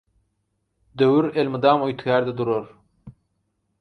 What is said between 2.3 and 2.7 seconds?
durar